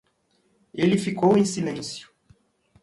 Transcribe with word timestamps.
Ele 0.73 0.97
ficou 0.97 1.37
em 1.37 1.45
silêncio 1.45 2.09